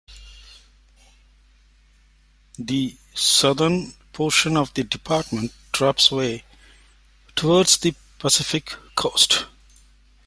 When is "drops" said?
5.71-6.09